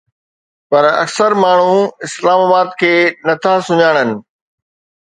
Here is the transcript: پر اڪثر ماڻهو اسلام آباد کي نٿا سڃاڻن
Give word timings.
پر 0.69 0.83
اڪثر 1.03 1.31
ماڻهو 1.43 1.79
اسلام 2.05 2.39
آباد 2.47 2.67
کي 2.81 2.93
نٿا 3.27 3.53
سڃاڻن 3.67 4.09